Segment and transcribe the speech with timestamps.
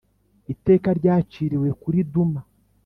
[0.53, 2.41] Iteka ryaciriwe kuri Duma.